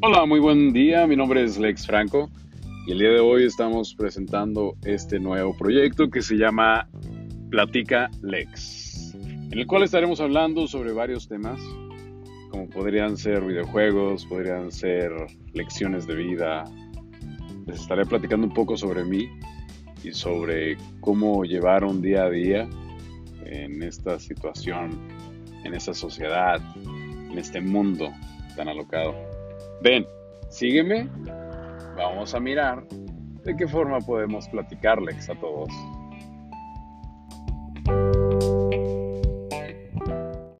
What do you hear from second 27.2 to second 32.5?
este mundo tan alocado. Ven, sígueme, vamos a